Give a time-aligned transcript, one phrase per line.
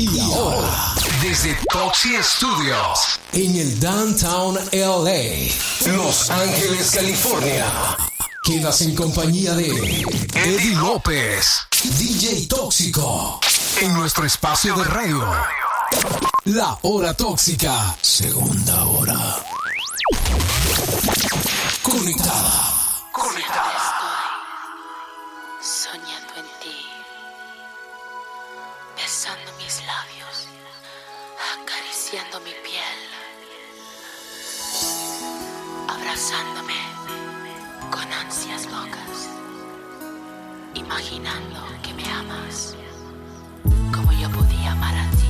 [0.00, 7.66] Y ahora, desde Toxi Studios, en el Downtown LA, Los Ángeles, California.
[8.42, 11.44] Quedas en compañía de Eddie López,
[11.98, 13.40] DJ Tóxico,
[13.82, 15.22] en nuestro espacio de radio.
[16.44, 19.36] La hora tóxica, segunda hora.
[21.82, 22.79] Conectada.
[40.90, 42.74] Imaginando que me amas
[43.94, 45.28] como yo podía amar a ti.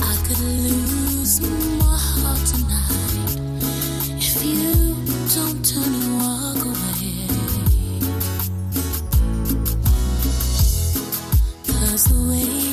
[0.00, 3.40] I could lose my heart tonight
[4.18, 4.94] if you
[5.34, 7.26] don't turn and walk away.
[11.66, 12.67] Cause the way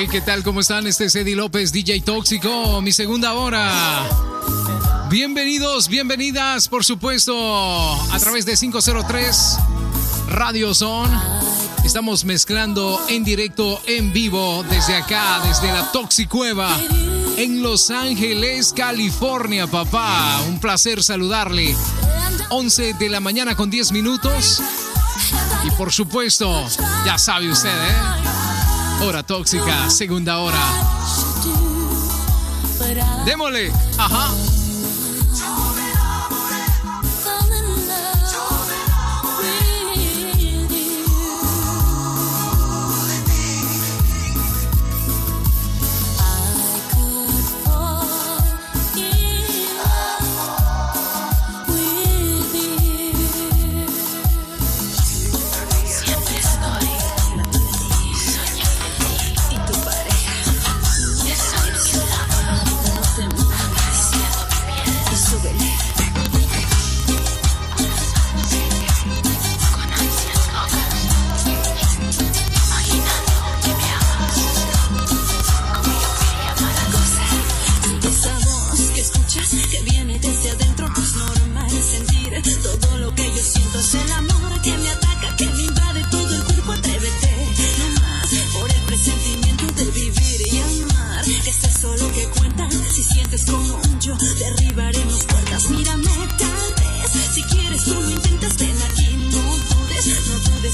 [0.00, 0.44] Hey, ¿qué tal?
[0.44, 0.86] ¿Cómo están?
[0.86, 4.08] Este es Eddie López, DJ Tóxico, mi segunda hora.
[5.10, 9.58] Bienvenidos, bienvenidas, por supuesto, a través de 503
[10.28, 11.10] Radio Zone.
[11.84, 16.78] Estamos mezclando en directo, en vivo, desde acá, desde la Toxicueva,
[17.36, 20.40] en Los Ángeles, California, papá.
[20.46, 21.74] Un placer saludarle.
[22.50, 24.62] 11 de la mañana con 10 minutos.
[25.64, 26.64] Y por supuesto,
[27.04, 28.27] ya sabe usted, ¿eh?
[29.00, 30.56] Hora tóxica, segunda hora.
[33.24, 33.72] Démosle.
[33.96, 34.47] Ajá.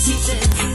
[0.04, 0.73] season.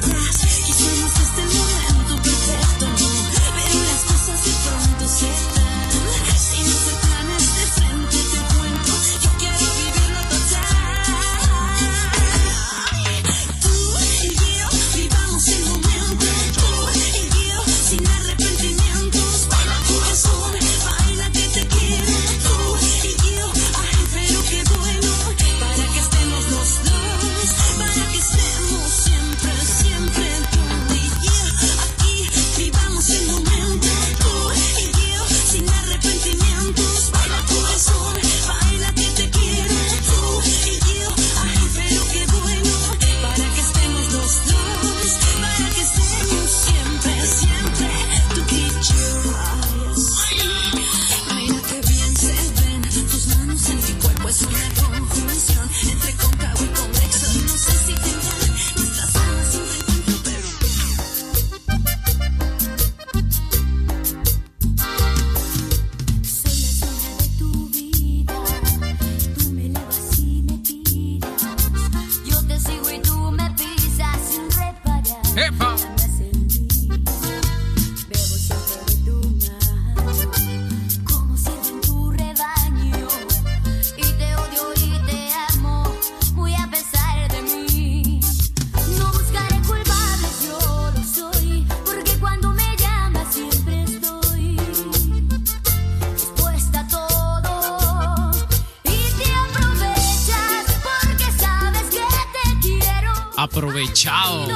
[103.42, 104.48] aprovechado.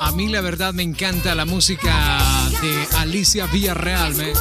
[0.00, 2.18] A mí la verdad me encanta la música
[2.60, 4.20] de Alicia Villarreal.
[4.20, 4.32] ¿eh?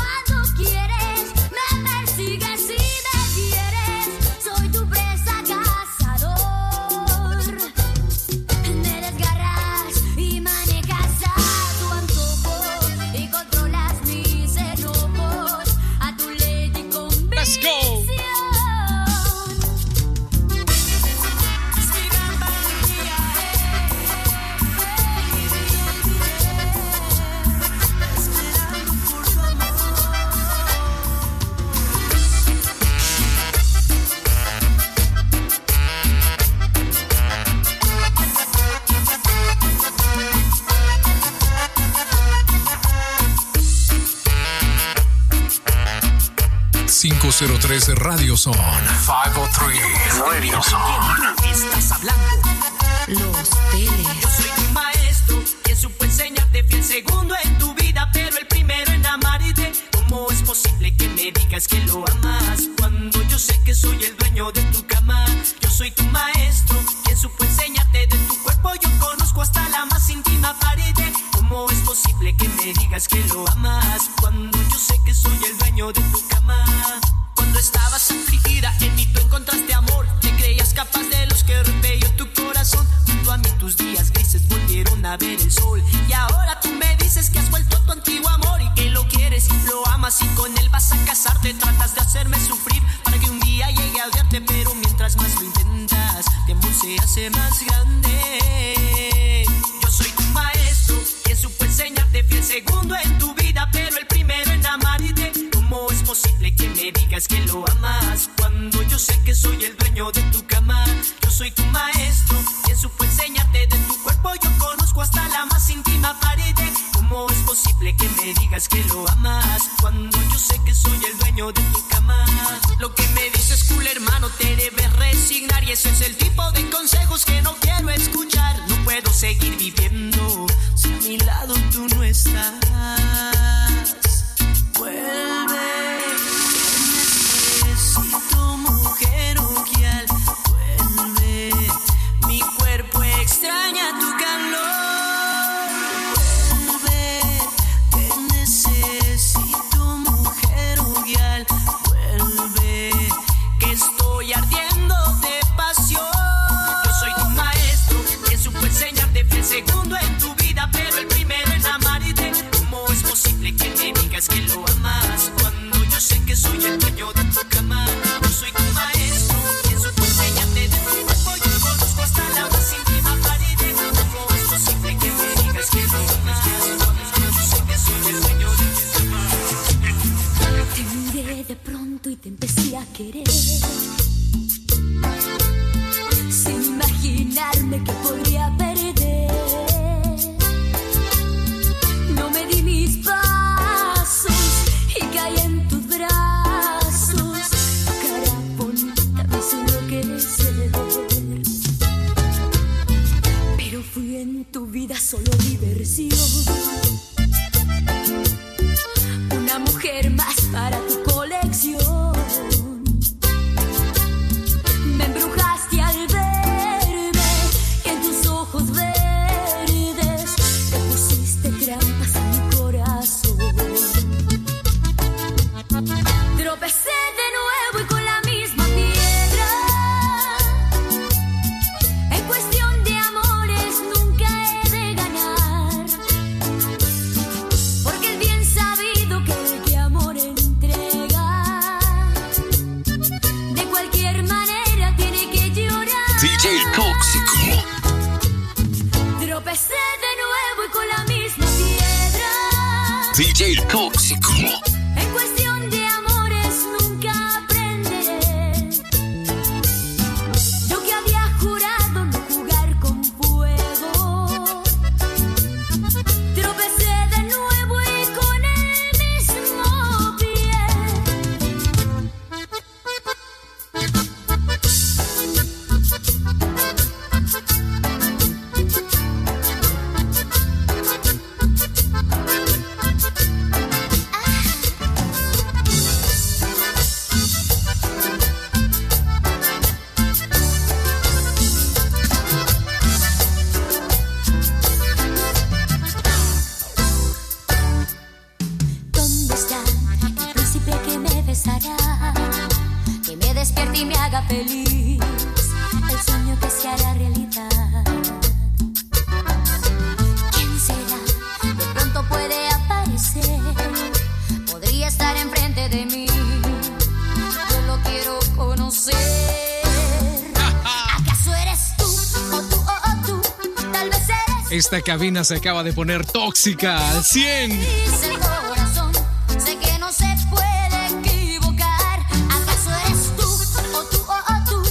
[324.74, 327.62] Esta cabina se acaba de poner tóxica al 100.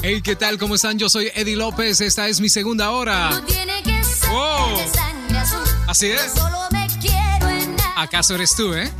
[0.02, 0.58] Hey, ¿qué tal?
[0.58, 0.98] ¿Cómo están?
[0.98, 2.00] Yo soy Eddie López.
[2.00, 3.30] Esta es mi segunda hora.
[5.86, 6.34] Así es.
[7.94, 8.90] ¿Acaso eres tú, eh?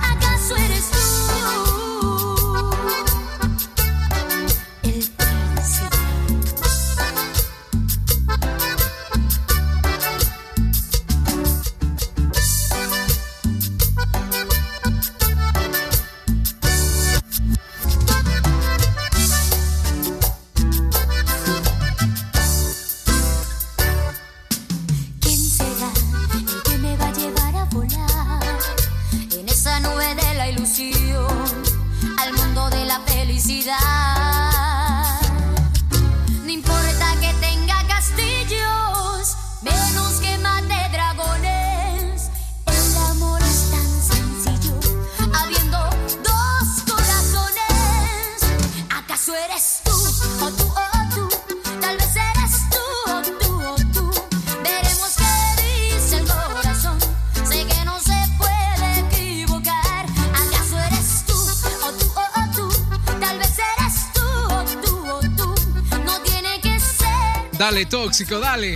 [67.63, 68.75] Dale, tóxico, dale.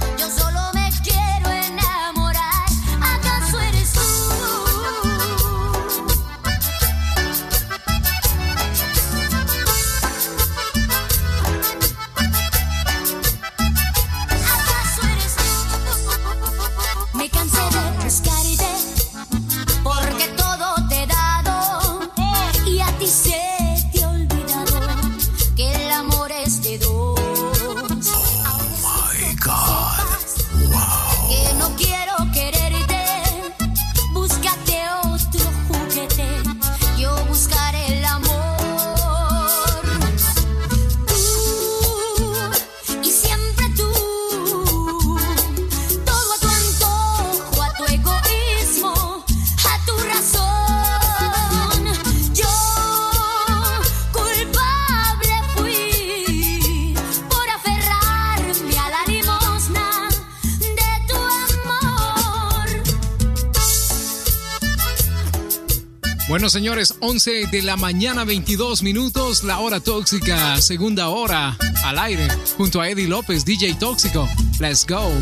[66.57, 72.81] señores, 11 de la mañana, 22 minutos, la hora tóxica, segunda hora, al aire, junto
[72.81, 74.27] a Eddie López, DJ Tóxico.
[74.59, 75.13] Let's go.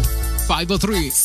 [0.46, 1.23] 503.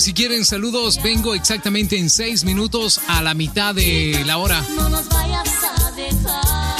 [0.00, 4.64] Pues, si quieren saludos, vengo exactamente en seis minutos a la mitad de la hora.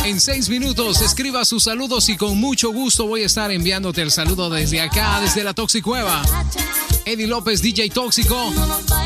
[0.06, 4.10] En seis minutos, escriba sus saludos y con mucho gusto voy a estar enviándote el
[4.10, 6.22] saludo desde acá, desde la Toxicueva.
[7.04, 8.54] Eddie López, DJ Tóxico.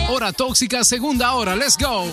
[0.08, 1.56] Hora Tóxica, segunda hora.
[1.56, 2.08] Let's go.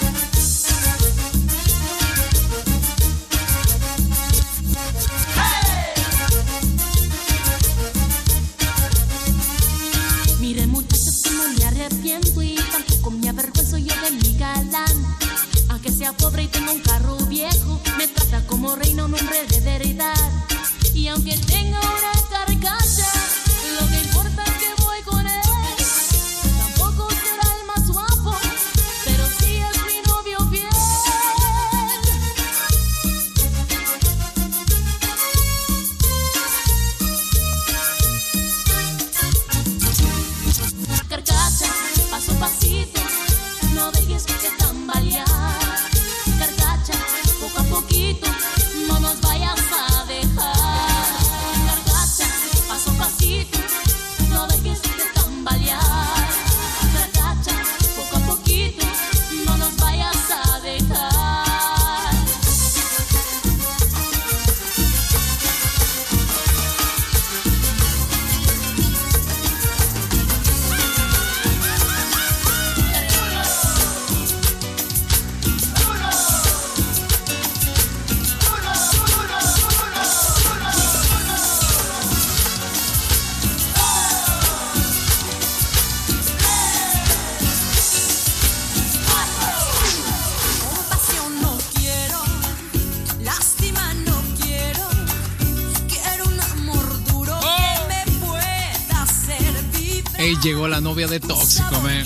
[100.39, 102.03] Llegó la novia de Tóxico, man.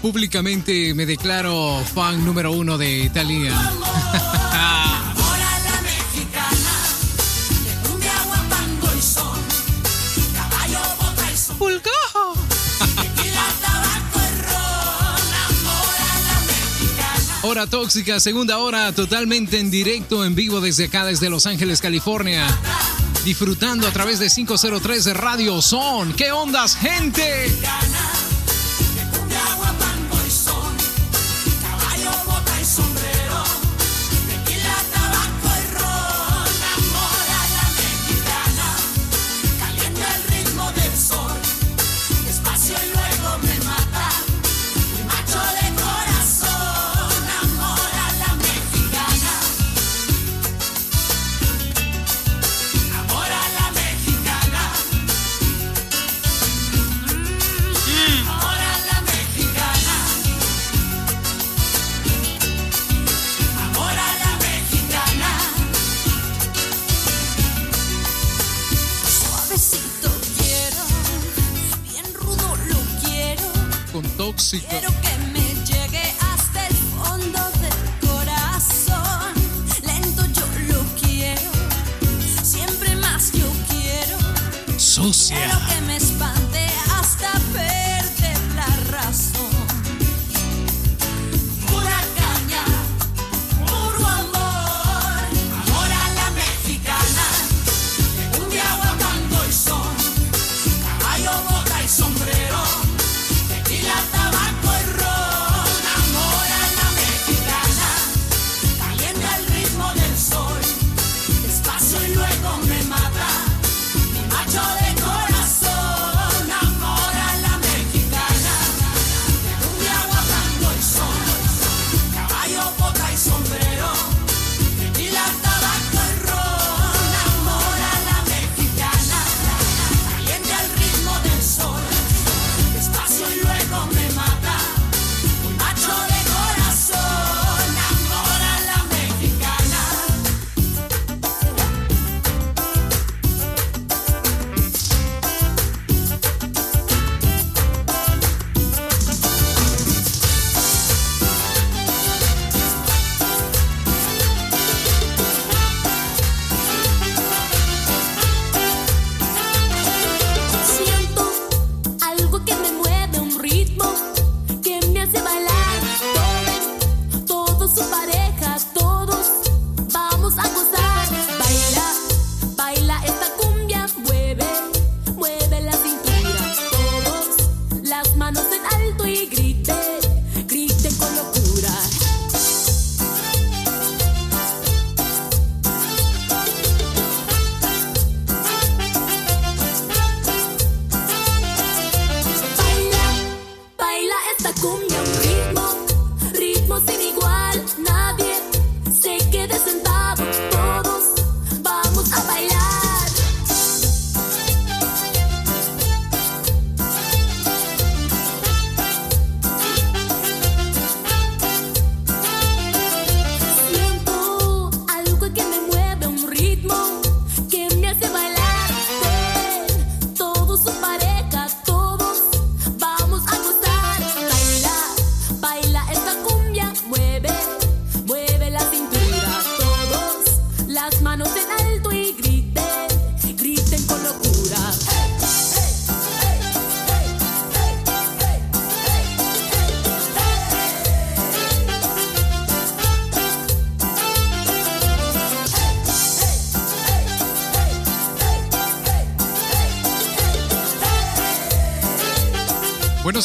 [0.00, 3.52] Públicamente me declaro fan número uno de Italia.
[17.64, 22.46] tóxica, segunda hora totalmente en directo, en vivo desde acá, desde Los Ángeles, California.
[23.24, 26.12] Disfrutando a través de 503 de Radio Son.
[26.12, 27.50] ¿Qué ondas, gente?
[84.96, 85.36] asocia.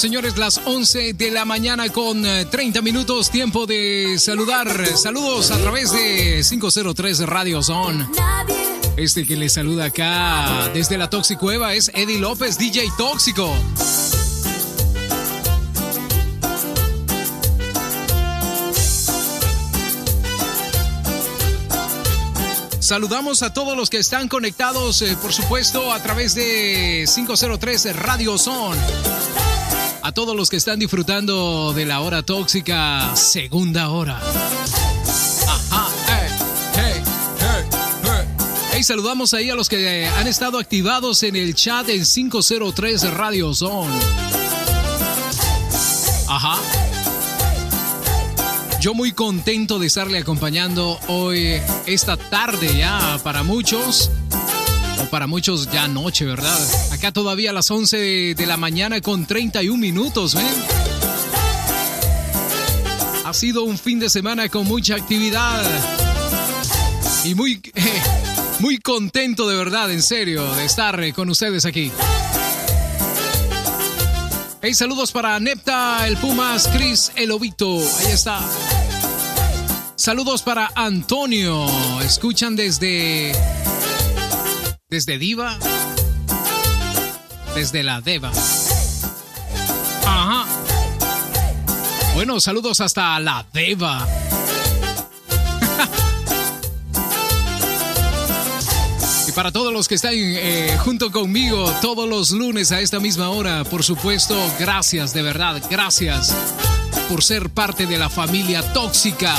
[0.01, 4.97] Señores, las 11 de la mañana con eh, 30 minutos, tiempo de saludar.
[4.97, 8.07] Saludos a través de 503 Radio Zone.
[8.97, 13.53] Este que le saluda acá desde la Toxicueva es Eddie López, DJ Tóxico.
[22.79, 28.39] Saludamos a todos los que están conectados, eh, por supuesto, a través de 503 Radio
[28.39, 28.81] Zone.
[30.03, 34.17] A todos los que están disfrutando de la hora tóxica, segunda hora.
[35.47, 36.27] Ajá, hey,
[36.73, 37.03] hey,
[37.39, 37.65] hey,
[38.03, 38.27] hey.
[38.73, 43.53] Hey, saludamos ahí a los que han estado activados en el chat en 503 Radio
[43.53, 43.93] Zone.
[46.27, 46.57] Ajá.
[48.81, 54.09] Yo muy contento de estarle acompañando hoy, esta tarde ya para muchos,
[55.09, 56.59] para muchos ya noche, ¿verdad?
[56.91, 60.45] Acá todavía a las 11 de, la mañana con 31 minutos, ¿ven?
[63.25, 65.63] Ha sido un fin de semana con mucha actividad
[67.23, 67.61] y muy,
[68.59, 71.91] muy contento de verdad, en serio, de estar eh, con ustedes aquí.
[74.61, 77.79] Hey, saludos para Nepta, el Pumas, Chris, el Obito.
[77.99, 78.39] Ahí está.
[79.95, 81.67] Saludos para Antonio.
[82.01, 83.33] Escuchan desde.
[84.91, 85.57] Desde Diva.
[87.55, 88.29] Desde la Deva.
[90.05, 90.45] Ajá.
[92.13, 94.05] Bueno, saludos hasta la Deva.
[99.29, 103.29] Y para todos los que están eh, junto conmigo todos los lunes a esta misma
[103.29, 106.35] hora, por supuesto, gracias, de verdad, gracias
[107.07, 109.33] por ser parte de la familia tóxica.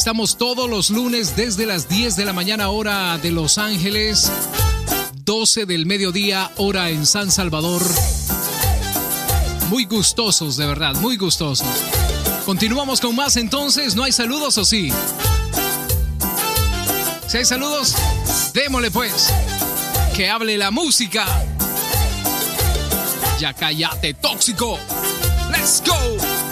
[0.00, 4.32] Estamos todos los lunes desde las 10 de la mañana hora de Los Ángeles,
[5.26, 7.82] 12 del mediodía hora en San Salvador.
[9.68, 11.68] Muy gustosos, de verdad, muy gustosos.
[12.46, 14.90] Continuamos con más entonces, ¿no hay saludos o sí?
[17.26, 17.94] Si hay saludos,
[18.54, 19.30] démosle pues.
[20.16, 21.26] Que hable la música.
[23.38, 24.78] Ya cállate, tóxico.
[25.50, 26.49] Let's go.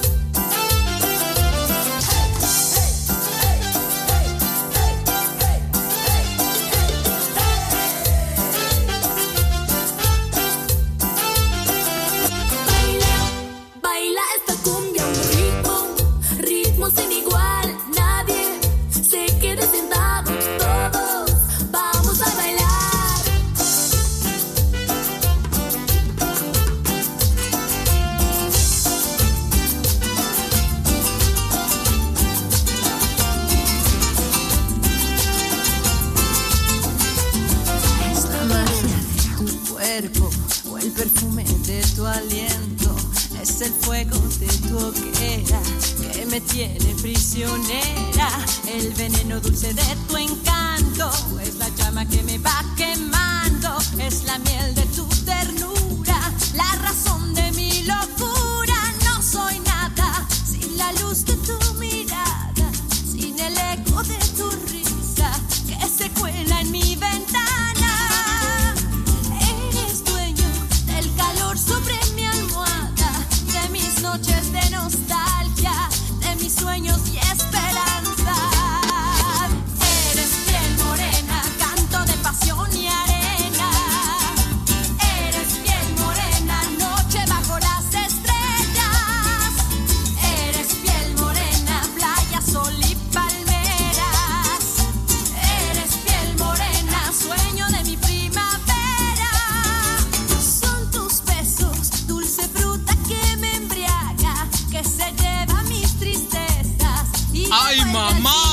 [107.51, 108.48] ¡Ay, mamá!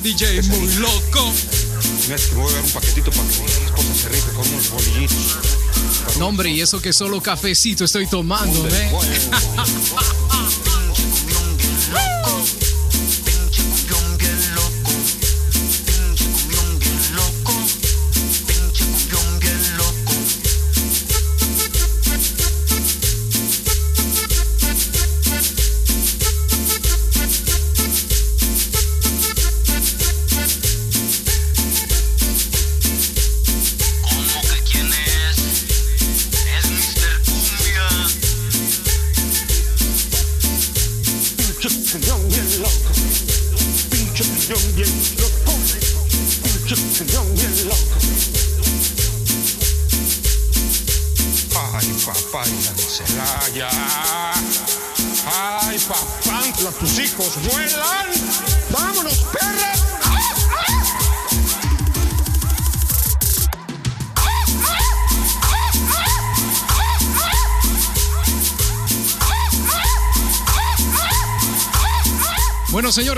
[0.00, 1.32] Pinche DJ muy loco.
[2.02, 4.32] Mira, es que me voy a dar un paquetito para que mi esposa se rife
[4.32, 5.38] con unos bolillitos.
[6.18, 8.92] No, hombre, y eso que solo cafecito estoy tomando, ¿eh?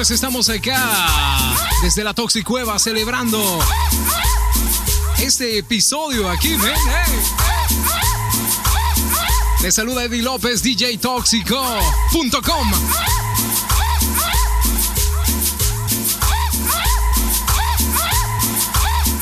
[0.07, 3.59] señores, estamos acá desde la Toxicueva celebrando
[5.19, 7.15] este episodio aquí, ven, hey.
[9.63, 12.73] Les saluda Eddie López, DJ Tóxico.com.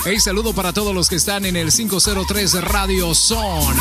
[0.05, 3.81] Hey, saludo para todos los que están en el 503 Radio Zone.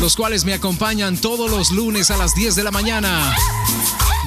[0.00, 3.36] Los cuales me acompañan todos los lunes a las 10 de la mañana.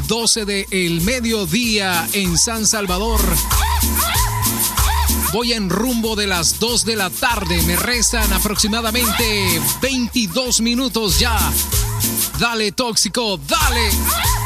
[0.08, 3.22] 12 de el mediodía en San Salvador.
[5.34, 7.62] Voy en rumbo de las 2 de la tarde.
[7.64, 11.38] Me restan aproximadamente 22 minutos ya.
[12.40, 14.45] Dale, tóxico, dale.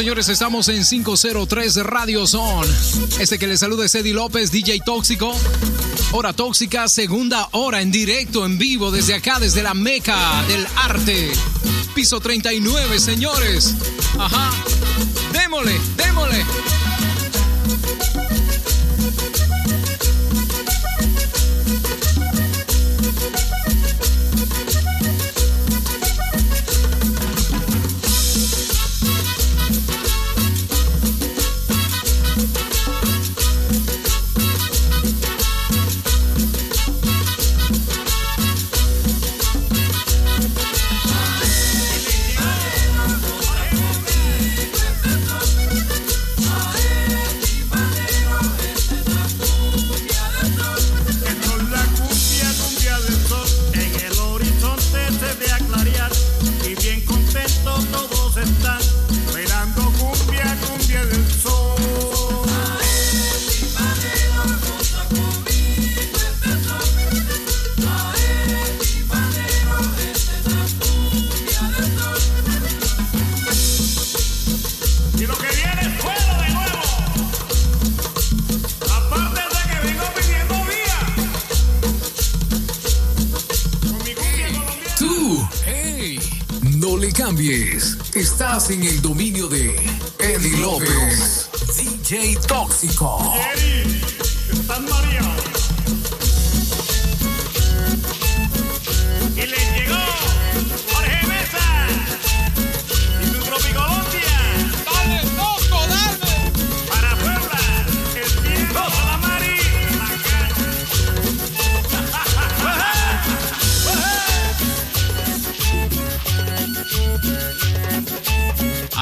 [0.00, 2.66] Señores, estamos en 503 Radio Zone.
[3.18, 5.30] Este que les saluda es Eddie López, DJ Tóxico.
[6.12, 11.30] Hora tóxica, segunda hora en directo, en vivo, desde acá, desde la meca del arte.
[11.94, 13.74] Piso 39, señores.
[14.18, 14.50] Ajá.
[15.34, 16.46] Démosle, démosle.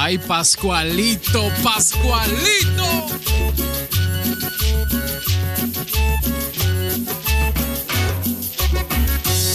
[0.09, 3.05] Ay, Pascualito, Pascualito.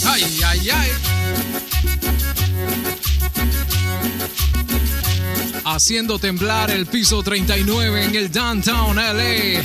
[0.05, 0.91] Ay, ay, ay.
[5.65, 9.61] Haciendo temblar el piso 39 en el downtown LA.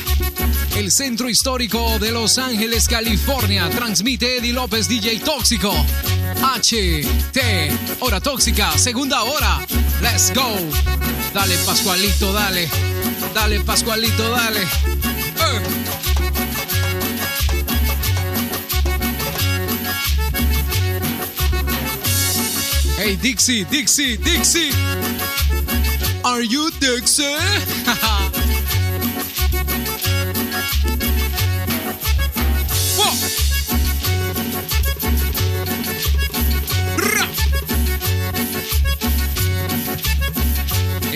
[0.74, 3.70] El centro histórico de Los Ángeles, California.
[3.70, 5.72] Transmite Eddie López, DJ Tóxico.
[6.42, 9.60] H, T, hora tóxica, segunda hora.
[10.00, 10.56] Let's go.
[11.32, 12.68] Dale, Pascualito, dale.
[13.32, 14.66] Dale, Pascualito, dale.
[15.36, 15.60] Eh.
[22.96, 24.72] Hey, Dixie, Dixie, Dixie.
[26.24, 27.36] Are you Dixie?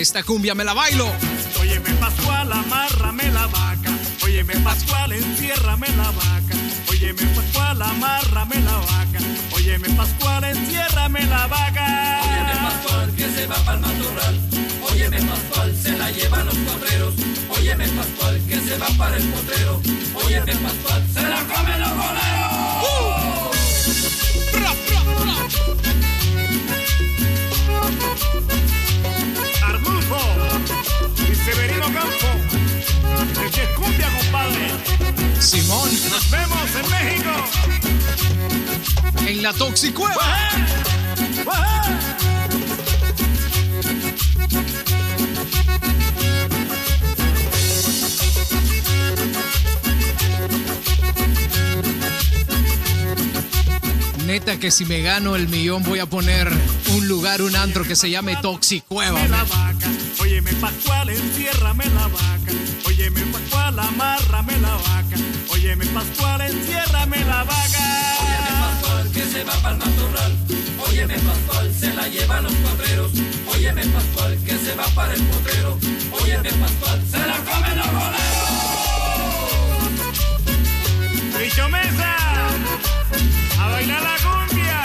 [0.05, 1.11] Esta cumbia me la bailo.
[1.59, 3.89] Óyeme Pascual, amárrame la vaca.
[4.23, 6.55] Óyeme Pascual, enciérrame la vaca.
[6.91, 9.19] Óyeme Pascual, amárrame la vaca.
[9.55, 12.21] Óyeme Pascual, enciérrame la vaca.
[12.21, 14.39] Óyeme Pascual que se va para el matorral.
[14.91, 17.15] Óyeme Pascual, se la llevan los potreros.
[17.49, 19.81] Óyeme Pascual que se va para el potrero.
[20.23, 22.25] Óyeme Pascual, se la comen los boleros.
[33.37, 34.71] Es cumbia, compadre.
[35.41, 37.31] Simón Nos vemos en México.
[39.27, 40.15] en la Toxicueva.
[54.25, 56.49] Neta que si me gano el millón voy a poner
[56.93, 59.19] un lugar, un antro que se llame Toxicueva.
[59.27, 59.89] Vaca,
[60.21, 62.64] óyeme Pascual, enciérrame la vaca.
[62.97, 65.17] Óyeme Pascual, amárrame la vaca.
[65.49, 67.83] Óyeme Pascual, enciérrame la vaca.
[68.21, 70.37] Óyeme Pascual que se va para el matorral.
[70.87, 73.11] Óyeme Pascual, se la llevan los potreros.
[73.53, 75.77] Óyeme Pascual que se va para el potrero.
[76.23, 78.15] Óyeme Pascual, se la comen los boleros.
[81.37, 82.15] Bicho Mesa,
[83.59, 84.83] a bailar la cumbia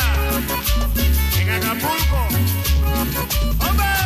[1.41, 2.27] en Acapulco.
[3.69, 4.00] ¡Hombre!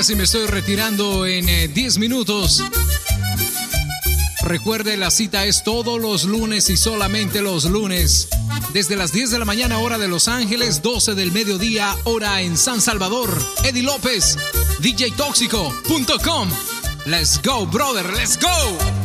[0.00, 2.64] casi me estoy retirando en eh, 10 minutos.
[4.40, 8.28] Recuerde, la cita es todos los lunes y solamente los lunes.
[8.72, 12.56] Desde las 10 de la mañana, hora de Los Ángeles, 12 del mediodía, hora en
[12.56, 13.28] San Salvador.
[13.62, 14.38] Eddie López,
[14.78, 16.48] DJTóxico.com.
[17.04, 18.99] Let's go, brother, let's go.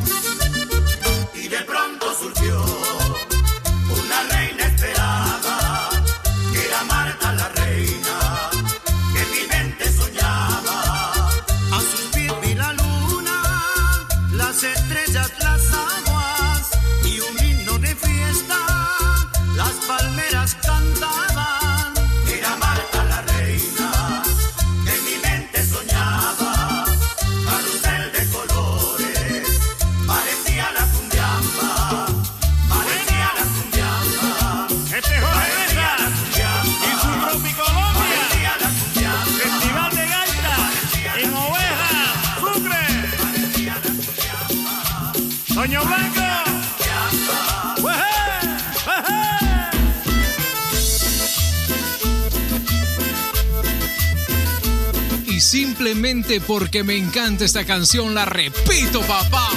[56.41, 59.49] Porque me encanta esta canción, la repito, papá.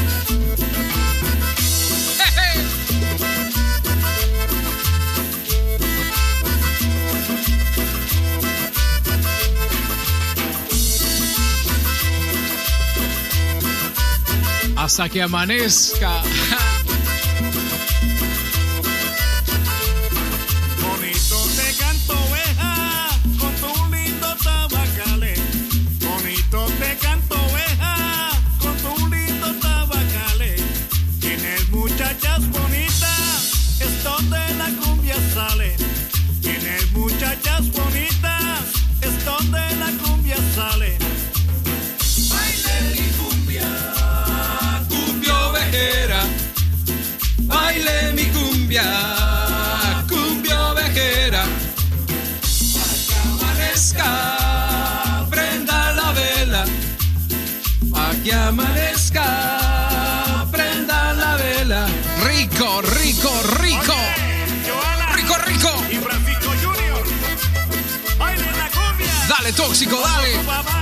[14.77, 16.23] Hasta que amanezca.
[69.53, 70.78] tóxico, dale.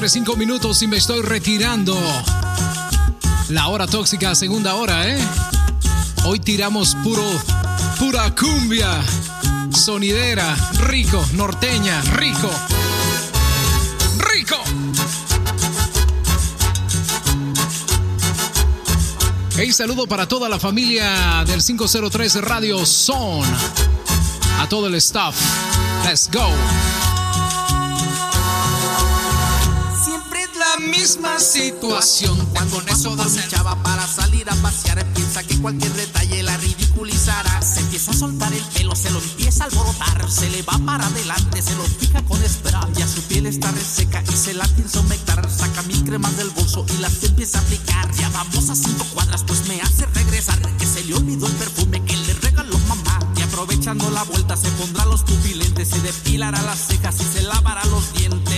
[0.00, 1.94] Señores, cinco minutos y me estoy retirando.
[3.50, 5.18] La hora tóxica, segunda hora, ¿eh?
[6.24, 7.22] Hoy tiramos puro,
[7.98, 9.02] pura cumbia.
[9.70, 12.50] Sonidera, rico, norteña, rico.
[14.32, 14.56] ¡Rico!
[19.58, 23.44] Hey, saludo para toda la familia del 503 Radio Son.
[24.60, 25.36] A todo el staff.
[26.06, 26.48] Let's go.
[31.00, 32.36] Misma situación.
[32.52, 37.62] Cuando eso da mi chava para salir a pasear, piensa que cualquier detalle la ridiculizará.
[37.62, 41.06] Se empieza a soltar el pelo, se lo empieza a alborotar, se le va para
[41.06, 42.92] adelante, se lo fija con spray.
[42.94, 45.50] Ya su piel está reseca y se la piensa humectar.
[45.50, 48.14] Saca mil cremas del bolso y las empieza a aplicar.
[48.16, 50.60] Ya vamos a cinco cuadras, pues me hace regresar.
[50.76, 53.20] Que se le olvidó el perfume que le regaló mamá.
[53.36, 57.86] Y aprovechando la vuelta, se pondrá los pupilentes, se depilará las cejas y se lavará
[57.86, 58.49] los dientes.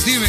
[0.00, 0.28] Dime.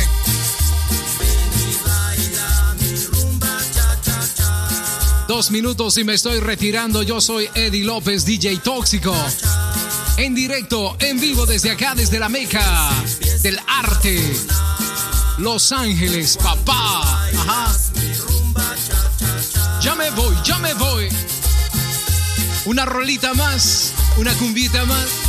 [5.28, 7.01] Dos minutos y me estoy retirando.
[7.01, 9.16] Yo soy Eddie López, DJ Tóxico.
[10.18, 12.89] En directo, en vivo desde acá, desde la Meca
[13.41, 14.22] del arte.
[15.38, 17.28] Los Ángeles, papá.
[17.36, 17.76] Ajá.
[19.82, 21.09] Ya me voy, ya me voy.
[22.66, 25.23] Una rolita más, una cumbita más.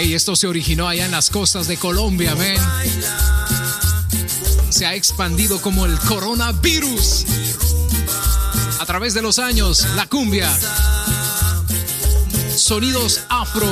[0.00, 2.56] Ey, esto se originó allá en las costas de Colombia, men.
[4.70, 7.26] Se ha expandido como el coronavirus.
[8.78, 10.50] A través de los años, la cumbia.
[12.56, 13.68] Sonidos afro.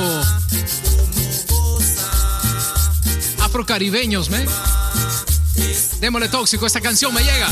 [3.39, 4.47] Afrocaribeños, men.
[5.99, 7.49] Démosle tóxico, esta canción me llega.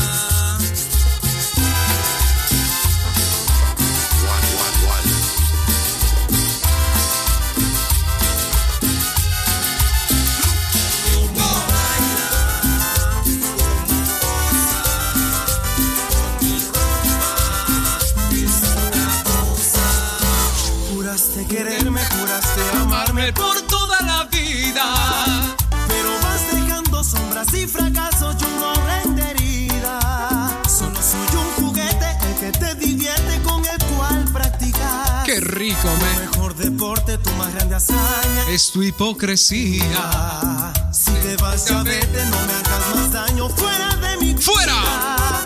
[38.58, 40.72] Es tu hipocresía.
[40.90, 43.48] Si te vas, ya vete, no me hagas más daño.
[43.50, 44.72] Fuera de mi ¡Fuera!
[44.72, 45.44] vida.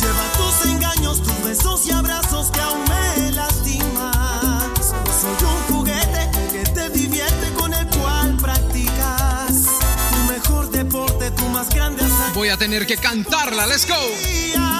[0.00, 4.72] Lleva tus engaños, tus besos y abrazos que aún me lastiman.
[4.80, 9.64] Soy un juguete que te divierte con el cual practicas.
[10.10, 13.66] Tu mejor deporte, tu más grande voy a tener que cantarla.
[13.66, 14.77] Let's go.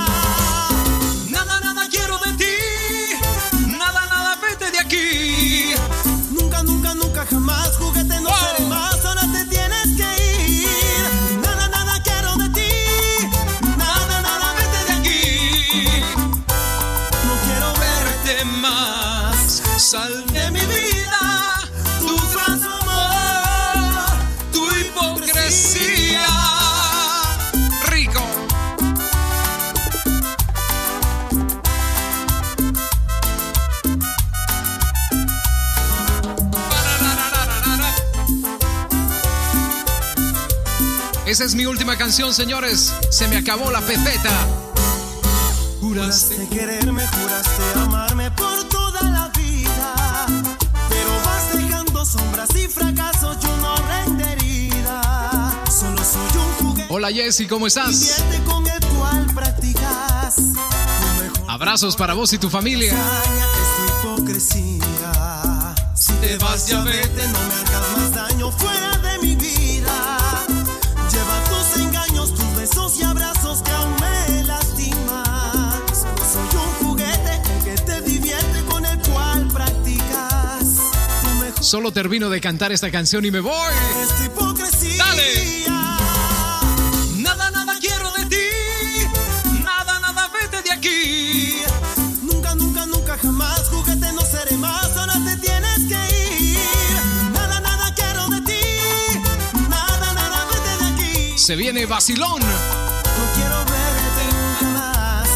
[41.39, 42.93] Esa es mi última canción, señores.
[43.12, 44.28] Se me acabó la pepeta.
[45.80, 50.26] Juraste quererme, juraste amarme por toda la vida.
[50.89, 55.01] Pero vas dejando sombras y fracasos, yo no rendería.
[55.70, 58.20] Solo soy un juguete Hola Jessy, ¿cómo estás?
[58.45, 60.39] con el cual practicas.
[61.47, 62.93] Abrazos para vos y tu familia.
[62.93, 65.74] es tu hipocresía.
[65.95, 69.88] Si te vas, ya vete, no me hagas más daño fuera de mi vida.
[81.69, 83.53] Solo termino de cantar esta canción y me voy.
[84.03, 85.05] es tu hipocresía.
[85.05, 85.64] Dale.
[87.19, 89.62] Nada, nada quiero de ti.
[89.62, 91.57] Nada, nada vete de aquí.
[92.23, 94.97] Nunca, nunca, nunca jamás juguete no seré más.
[94.97, 96.59] Ahora te tienes que ir.
[97.35, 98.61] Nada, nada quiero de ti.
[99.69, 101.39] Nada, nada vete de aquí.
[101.39, 102.41] Se viene vacilón.
[102.41, 105.29] No quiero verte nunca más.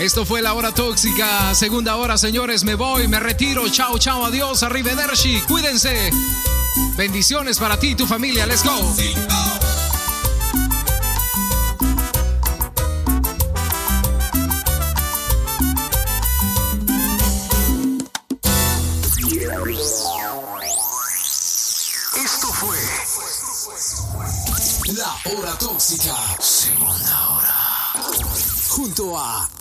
[0.00, 1.54] Esto fue la hora tóxica.
[1.54, 2.64] Segunda hora, señores.
[2.64, 3.68] Me voy, me retiro.
[3.68, 4.62] Chao, chao, adiós.
[4.62, 5.42] Arrivederci.
[5.46, 6.10] Cuídense.
[6.96, 8.46] Bendiciones para ti y tu familia.
[8.46, 9.49] Let's go.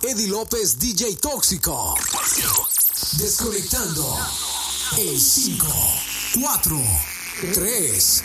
[0.10, 1.94] Eddie López, DJ Tóxico.
[3.20, 4.18] Desconectando.
[4.98, 5.68] En 5,
[6.42, 6.82] 4,
[7.54, 8.24] 3,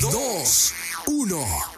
[0.00, 0.72] 2,
[1.06, 1.77] 1.